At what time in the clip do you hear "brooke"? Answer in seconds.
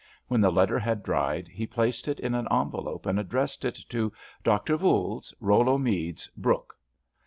6.35-6.75